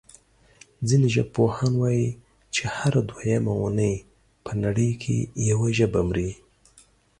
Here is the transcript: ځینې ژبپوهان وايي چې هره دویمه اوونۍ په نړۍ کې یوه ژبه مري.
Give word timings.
ځینې 0.87 1.07
ژبپوهان 1.15 1.73
وايي 1.81 2.07
چې 2.53 2.63
هره 2.75 3.01
دویمه 3.09 3.51
اوونۍ 3.55 3.95
په 4.45 4.51
نړۍ 4.63 4.91
کې 5.01 5.15
یوه 5.49 5.67
ژبه 5.77 6.01
مري. 6.07 6.31